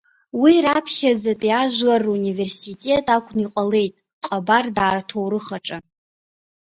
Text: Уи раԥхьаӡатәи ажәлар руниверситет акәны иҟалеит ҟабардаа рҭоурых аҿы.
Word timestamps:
Уи 0.41 0.53
раԥхьаӡатәи 0.63 1.53
ажәлар 1.61 2.01
руниверситет 2.05 3.05
акәны 3.15 3.41
иҟалеит 3.45 3.93
ҟабардаа 4.25 4.93
рҭоурых 4.97 5.47
аҿы. 5.57 5.77